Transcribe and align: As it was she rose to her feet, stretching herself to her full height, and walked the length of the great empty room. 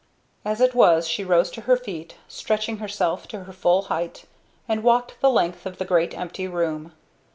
As 0.43 0.61
it 0.61 0.73
was 0.73 1.07
she 1.07 1.23
rose 1.23 1.51
to 1.51 1.61
her 1.61 1.77
feet, 1.77 2.15
stretching 2.27 2.77
herself 2.77 3.27
to 3.27 3.43
her 3.43 3.53
full 3.53 3.83
height, 3.83 4.25
and 4.67 4.81
walked 4.81 5.21
the 5.21 5.29
length 5.29 5.67
of 5.67 5.77
the 5.77 5.85
great 5.85 6.17
empty 6.17 6.47
room. 6.47 6.93